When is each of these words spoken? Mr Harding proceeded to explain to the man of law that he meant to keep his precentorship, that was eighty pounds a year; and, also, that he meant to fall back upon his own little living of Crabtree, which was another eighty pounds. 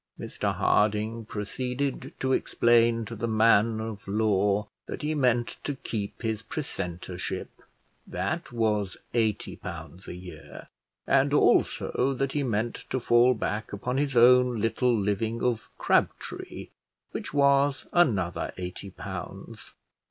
Mr 0.19 0.55
Harding 0.55 1.25
proceeded 1.25 2.11
to 2.19 2.33
explain 2.33 3.05
to 3.05 3.15
the 3.15 3.27
man 3.27 3.79
of 3.79 4.07
law 4.07 4.67
that 4.87 5.03
he 5.03 5.13
meant 5.13 5.59
to 5.63 5.75
keep 5.75 6.23
his 6.23 6.41
precentorship, 6.41 7.49
that 8.07 8.51
was 8.51 8.97
eighty 9.13 9.55
pounds 9.57 10.07
a 10.07 10.15
year; 10.15 10.69
and, 11.05 11.35
also, 11.35 12.15
that 12.17 12.31
he 12.31 12.41
meant 12.41 12.85
to 12.89 12.99
fall 12.99 13.35
back 13.35 13.71
upon 13.71 13.97
his 13.99 14.17
own 14.17 14.59
little 14.59 14.97
living 14.99 15.43
of 15.43 15.69
Crabtree, 15.77 16.69
which 17.11 17.31
was 17.31 17.85
another 17.93 18.51
eighty 18.57 18.89
pounds. 18.89 19.75